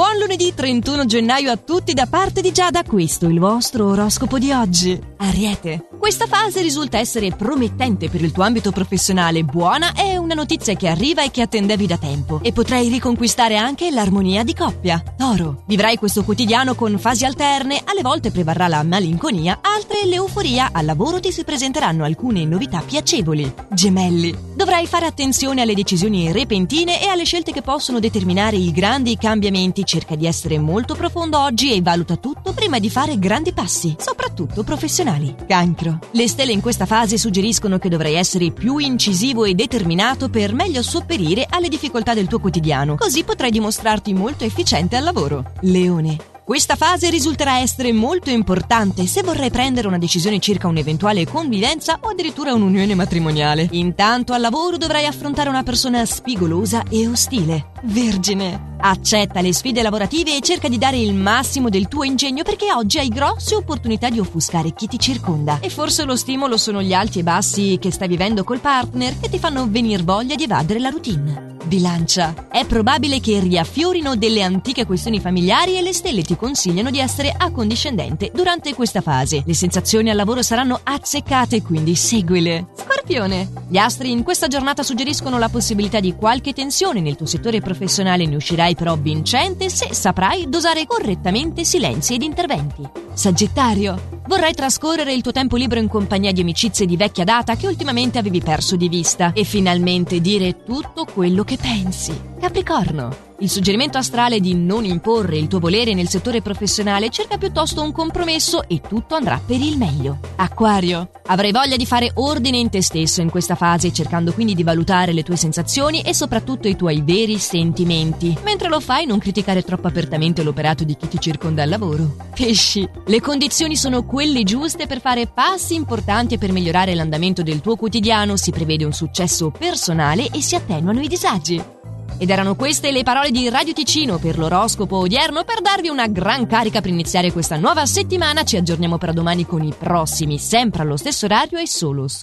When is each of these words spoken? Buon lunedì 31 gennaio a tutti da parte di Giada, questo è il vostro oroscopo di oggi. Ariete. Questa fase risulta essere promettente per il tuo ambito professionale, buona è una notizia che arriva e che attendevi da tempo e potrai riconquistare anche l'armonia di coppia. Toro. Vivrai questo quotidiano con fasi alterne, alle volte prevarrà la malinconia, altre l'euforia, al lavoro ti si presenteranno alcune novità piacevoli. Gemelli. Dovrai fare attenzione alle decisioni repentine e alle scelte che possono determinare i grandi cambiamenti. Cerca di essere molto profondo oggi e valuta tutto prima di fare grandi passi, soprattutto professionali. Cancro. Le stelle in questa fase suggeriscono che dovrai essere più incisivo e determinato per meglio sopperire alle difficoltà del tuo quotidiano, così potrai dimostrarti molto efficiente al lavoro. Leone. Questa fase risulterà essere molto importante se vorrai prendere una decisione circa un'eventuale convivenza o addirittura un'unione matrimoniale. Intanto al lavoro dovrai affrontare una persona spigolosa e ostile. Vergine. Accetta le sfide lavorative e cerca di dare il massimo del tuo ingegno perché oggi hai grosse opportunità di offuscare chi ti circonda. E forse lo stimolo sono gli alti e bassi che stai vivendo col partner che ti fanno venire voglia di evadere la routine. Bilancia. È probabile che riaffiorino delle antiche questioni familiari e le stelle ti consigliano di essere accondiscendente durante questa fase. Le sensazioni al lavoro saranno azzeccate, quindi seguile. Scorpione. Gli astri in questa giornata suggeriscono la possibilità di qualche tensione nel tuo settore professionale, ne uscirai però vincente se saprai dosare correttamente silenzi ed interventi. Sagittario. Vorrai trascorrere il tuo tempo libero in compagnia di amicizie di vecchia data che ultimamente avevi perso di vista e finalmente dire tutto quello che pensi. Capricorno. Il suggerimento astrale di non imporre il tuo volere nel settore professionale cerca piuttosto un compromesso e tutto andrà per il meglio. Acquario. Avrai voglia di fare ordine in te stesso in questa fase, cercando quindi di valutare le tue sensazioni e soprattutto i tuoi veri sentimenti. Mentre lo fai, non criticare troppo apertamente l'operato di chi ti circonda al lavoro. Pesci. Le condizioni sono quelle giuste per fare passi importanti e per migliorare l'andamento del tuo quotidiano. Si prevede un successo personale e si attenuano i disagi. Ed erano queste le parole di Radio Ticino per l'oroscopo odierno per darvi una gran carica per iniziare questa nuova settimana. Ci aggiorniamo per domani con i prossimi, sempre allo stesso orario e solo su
Buon 0.00 0.16
lunedì 0.16 0.54
31 0.54 1.04
gennaio 1.04 1.50
a 1.50 1.58
tutti 1.58 1.92
da 1.92 2.06
parte 2.06 2.40
di 2.40 2.52
Giada, 2.52 2.84
questo 2.84 3.26
è 3.26 3.28
il 3.28 3.38
vostro 3.38 3.88
oroscopo 3.88 4.38
di 4.38 4.50
oggi. 4.50 4.98
Ariete. 5.18 5.88
Questa 5.98 6.26
fase 6.26 6.62
risulta 6.62 6.96
essere 6.96 7.30
promettente 7.32 8.08
per 8.08 8.22
il 8.22 8.32
tuo 8.32 8.42
ambito 8.42 8.72
professionale, 8.72 9.44
buona 9.44 9.92
è 9.92 10.16
una 10.16 10.32
notizia 10.32 10.74
che 10.74 10.88
arriva 10.88 11.22
e 11.22 11.30
che 11.30 11.42
attendevi 11.42 11.86
da 11.86 11.98
tempo 11.98 12.40
e 12.42 12.52
potrai 12.52 12.88
riconquistare 12.88 13.58
anche 13.58 13.90
l'armonia 13.90 14.42
di 14.42 14.54
coppia. 14.54 15.02
Toro. 15.18 15.64
Vivrai 15.66 15.98
questo 15.98 16.24
quotidiano 16.24 16.74
con 16.74 16.98
fasi 16.98 17.26
alterne, 17.26 17.82
alle 17.84 18.00
volte 18.00 18.30
prevarrà 18.30 18.68
la 18.68 18.82
malinconia, 18.82 19.58
altre 19.60 20.06
l'euforia, 20.06 20.70
al 20.72 20.86
lavoro 20.86 21.20
ti 21.20 21.30
si 21.30 21.44
presenteranno 21.44 22.04
alcune 22.04 22.46
novità 22.46 22.80
piacevoli. 22.80 23.52
Gemelli. 23.68 24.34
Dovrai 24.54 24.86
fare 24.86 25.04
attenzione 25.04 25.60
alle 25.60 25.74
decisioni 25.74 26.32
repentine 26.32 27.02
e 27.02 27.08
alle 27.08 27.24
scelte 27.24 27.52
che 27.52 27.60
possono 27.60 28.00
determinare 28.00 28.56
i 28.56 28.72
grandi 28.72 29.18
cambiamenti. 29.18 29.84
Cerca 29.90 30.14
di 30.14 30.24
essere 30.24 30.56
molto 30.60 30.94
profondo 30.94 31.36
oggi 31.40 31.72
e 31.74 31.82
valuta 31.82 32.14
tutto 32.14 32.52
prima 32.52 32.78
di 32.78 32.88
fare 32.88 33.18
grandi 33.18 33.52
passi, 33.52 33.96
soprattutto 33.98 34.62
professionali. 34.62 35.34
Cancro. 35.48 35.98
Le 36.12 36.28
stelle 36.28 36.52
in 36.52 36.60
questa 36.60 36.86
fase 36.86 37.18
suggeriscono 37.18 37.76
che 37.78 37.88
dovrai 37.88 38.14
essere 38.14 38.52
più 38.52 38.76
incisivo 38.76 39.44
e 39.44 39.54
determinato 39.54 40.28
per 40.28 40.54
meglio 40.54 40.82
sopperire 40.82 41.44
alle 41.50 41.66
difficoltà 41.66 42.14
del 42.14 42.28
tuo 42.28 42.38
quotidiano, 42.38 42.94
così 42.94 43.24
potrai 43.24 43.50
dimostrarti 43.50 44.12
molto 44.12 44.44
efficiente 44.44 44.94
al 44.94 45.02
lavoro. 45.02 45.54
Leone. 45.62 46.29
Questa 46.50 46.74
fase 46.74 47.10
risulterà 47.10 47.60
essere 47.60 47.92
molto 47.92 48.28
importante 48.28 49.06
se 49.06 49.22
vorrai 49.22 49.50
prendere 49.50 49.86
una 49.86 49.98
decisione 49.98 50.40
circa 50.40 50.66
un'eventuale 50.66 51.24
convivenza 51.24 52.00
o 52.00 52.08
addirittura 52.08 52.52
un'unione 52.52 52.96
matrimoniale. 52.96 53.68
Intanto 53.70 54.32
al 54.32 54.40
lavoro 54.40 54.76
dovrai 54.76 55.06
affrontare 55.06 55.48
una 55.48 55.62
persona 55.62 56.04
spigolosa 56.04 56.82
e 56.90 57.06
ostile. 57.06 57.66
Vergine. 57.84 58.78
Accetta 58.80 59.40
le 59.40 59.52
sfide 59.52 59.80
lavorative 59.80 60.36
e 60.36 60.40
cerca 60.40 60.66
di 60.66 60.76
dare 60.76 60.98
il 60.98 61.14
massimo 61.14 61.68
del 61.68 61.86
tuo 61.86 62.02
ingegno 62.02 62.42
perché 62.42 62.72
oggi 62.72 62.98
hai 62.98 63.10
grosse 63.10 63.54
opportunità 63.54 64.10
di 64.10 64.18
offuscare 64.18 64.74
chi 64.74 64.88
ti 64.88 64.98
circonda. 64.98 65.60
E 65.60 65.70
forse 65.70 66.02
lo 66.02 66.16
stimolo 66.16 66.56
sono 66.56 66.82
gli 66.82 66.92
alti 66.92 67.20
e 67.20 67.22
bassi 67.22 67.78
che 67.80 67.92
stai 67.92 68.08
vivendo 68.08 68.42
col 68.42 68.58
partner 68.58 69.20
che 69.20 69.28
ti 69.28 69.38
fanno 69.38 69.68
venire 69.70 70.02
voglia 70.02 70.34
di 70.34 70.42
evadere 70.42 70.80
la 70.80 70.88
routine. 70.88 71.49
Bilancia. 71.70 72.48
È 72.50 72.66
probabile 72.66 73.20
che 73.20 73.38
riaffiorino 73.38 74.16
delle 74.16 74.42
antiche 74.42 74.84
questioni 74.84 75.20
familiari 75.20 75.78
e 75.78 75.82
le 75.82 75.92
stelle 75.92 76.22
ti 76.22 76.34
consigliano 76.34 76.90
di 76.90 76.98
essere 76.98 77.32
accondiscendente 77.32 78.32
durante 78.34 78.74
questa 78.74 79.00
fase. 79.00 79.44
Le 79.46 79.54
sensazioni 79.54 80.10
al 80.10 80.16
lavoro 80.16 80.42
saranno 80.42 80.80
azzeccate, 80.82 81.62
quindi 81.62 81.94
seguile. 81.94 82.70
Scorpione. 82.74 83.48
Gli 83.68 83.76
astri 83.76 84.10
in 84.10 84.24
questa 84.24 84.48
giornata 84.48 84.82
suggeriscono 84.82 85.38
la 85.38 85.48
possibilità 85.48 86.00
di 86.00 86.16
qualche 86.16 86.52
tensione 86.52 87.00
nel 87.00 87.14
tuo 87.14 87.26
settore 87.26 87.60
professionale, 87.60 88.26
ne 88.26 88.34
uscirai 88.34 88.74
però 88.74 88.96
vincente 88.96 89.70
se 89.70 89.94
saprai 89.94 90.48
dosare 90.48 90.86
correttamente 90.86 91.62
silenzi 91.62 92.14
ed 92.14 92.22
interventi. 92.22 92.82
Sagittario. 93.14 94.19
Vorrai 94.30 94.54
trascorrere 94.54 95.12
il 95.12 95.22
tuo 95.22 95.32
tempo 95.32 95.56
libero 95.56 95.80
in 95.80 95.88
compagnia 95.88 96.30
di 96.30 96.40
amicizie 96.40 96.86
di 96.86 96.96
vecchia 96.96 97.24
data 97.24 97.56
che 97.56 97.66
ultimamente 97.66 98.16
avevi 98.16 98.40
perso 98.40 98.76
di 98.76 98.88
vista 98.88 99.32
e 99.32 99.42
finalmente 99.42 100.20
dire 100.20 100.62
tutto 100.62 101.04
quello 101.04 101.42
che 101.42 101.56
pensi. 101.56 102.16
Capricorno. 102.38 103.29
Il 103.42 103.48
suggerimento 103.48 103.96
astrale 103.96 104.38
di 104.38 104.54
non 104.54 104.84
imporre 104.84 105.38
il 105.38 105.48
tuo 105.48 105.60
volere 105.60 105.94
nel 105.94 106.10
settore 106.10 106.42
professionale 106.42 107.08
cerca 107.08 107.38
piuttosto 107.38 107.80
un 107.80 107.90
compromesso 107.90 108.68
e 108.68 108.82
tutto 108.86 109.14
andrà 109.14 109.40
per 109.44 109.62
il 109.62 109.78
meglio. 109.78 110.18
Acquario. 110.36 111.10
Avrai 111.24 111.50
voglia 111.50 111.76
di 111.76 111.86
fare 111.86 112.10
ordine 112.16 112.58
in 112.58 112.68
te 112.68 112.82
stesso 112.82 113.22
in 113.22 113.30
questa 113.30 113.54
fase, 113.54 113.94
cercando 113.94 114.34
quindi 114.34 114.54
di 114.54 114.62
valutare 114.62 115.14
le 115.14 115.22
tue 115.22 115.36
sensazioni 115.36 116.02
e 116.02 116.12
soprattutto 116.12 116.68
i 116.68 116.76
tuoi 116.76 117.00
veri 117.00 117.38
sentimenti. 117.38 118.36
Mentre 118.44 118.68
lo 118.68 118.78
fai, 118.78 119.06
non 119.06 119.18
criticare 119.18 119.62
troppo 119.62 119.86
apertamente 119.86 120.42
l'operato 120.42 120.84
di 120.84 120.94
chi 120.94 121.08
ti 121.08 121.18
circonda 121.18 121.62
al 121.62 121.70
lavoro. 121.70 122.16
Pesci. 122.34 122.86
Le 123.06 123.20
condizioni 123.22 123.74
sono 123.74 124.04
quelle 124.04 124.42
giuste 124.42 124.86
per 124.86 125.00
fare 125.00 125.26
passi 125.26 125.74
importanti 125.74 126.34
e 126.34 126.38
per 126.38 126.52
migliorare 126.52 126.94
l'andamento 126.94 127.42
del 127.42 127.62
tuo 127.62 127.76
quotidiano. 127.76 128.36
Si 128.36 128.50
prevede 128.50 128.84
un 128.84 128.92
successo 128.92 129.50
personale 129.50 130.28
e 130.30 130.42
si 130.42 130.56
attenuano 130.56 131.00
i 131.00 131.08
disagi. 131.08 131.78
Ed 132.18 132.28
erano 132.28 132.54
queste 132.54 132.90
le 132.90 133.02
parole 133.02 133.30
di 133.30 133.48
Radio 133.48 133.72
Ticino 133.72 134.18
per 134.18 134.38
l'oroscopo 134.38 134.96
odierno 134.96 135.44
per 135.44 135.60
darvi 135.60 135.88
una 135.88 136.06
gran 136.06 136.46
carica 136.46 136.80
per 136.80 136.90
iniziare 136.90 137.32
questa 137.32 137.56
nuova 137.56 137.86
settimana. 137.86 138.44
Ci 138.44 138.56
aggiorniamo 138.56 138.98
per 138.98 139.12
domani 139.12 139.46
con 139.46 139.62
i 139.62 139.72
prossimi, 139.76 140.38
sempre 140.38 140.82
allo 140.82 140.96
stesso 140.96 141.26
orario 141.26 141.58
e 141.58 141.66
solo 141.66 142.08
su 142.08 142.18